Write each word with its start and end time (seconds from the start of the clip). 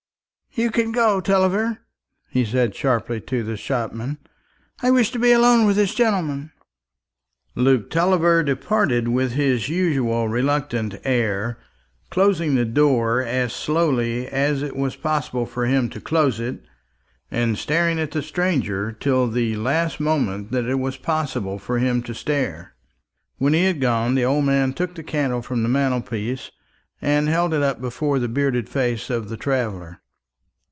"You 0.53 0.69
can 0.69 0.91
go, 0.91 1.21
Tulliver," 1.21 1.77
he 2.29 2.43
said 2.43 2.75
sharply 2.75 3.21
to 3.21 3.41
the 3.41 3.55
shopman. 3.55 4.17
"I 4.83 4.91
wish 4.91 5.09
to 5.11 5.17
be 5.17 5.31
alone 5.31 5.65
with 5.65 5.77
this 5.77 5.95
gentleman." 5.95 6.51
Luke 7.55 7.89
Tulliver 7.89 8.43
departed 8.43 9.07
with 9.07 9.31
his 9.31 9.69
usual 9.69 10.27
reluctant 10.27 10.95
air, 11.05 11.57
closing 12.09 12.55
the 12.55 12.65
door 12.65 13.21
as 13.21 13.53
slowly 13.53 14.27
as 14.27 14.61
it 14.61 14.75
was 14.75 14.97
possible 14.97 15.45
for 15.45 15.67
him 15.67 15.89
to 15.89 16.01
close 16.01 16.41
it, 16.41 16.61
and 17.31 17.57
staring 17.57 17.97
at 17.97 18.11
the 18.11 18.21
stranger 18.21 18.91
till 18.91 19.29
the 19.29 19.55
last 19.55 20.01
moment 20.01 20.51
that 20.51 20.65
it 20.65 20.79
was 20.79 20.97
possible 20.97 21.59
for 21.59 21.79
him 21.79 22.03
to 22.03 22.13
stare. 22.13 22.73
When 23.37 23.53
he 23.53 23.63
was 23.67 23.75
gone 23.77 24.15
the 24.15 24.25
old 24.25 24.43
man 24.43 24.73
took 24.73 24.95
the 24.95 25.01
candle 25.03 25.41
from 25.41 25.63
the 25.63 25.69
mantelpiece, 25.69 26.51
and 27.01 27.29
held 27.29 27.53
it 27.53 27.63
up 27.63 27.79
before 27.79 28.19
the 28.19 28.27
bearded 28.27 28.67
face 28.67 29.09
of 29.09 29.29
the 29.29 29.37
traveller. 29.37 29.99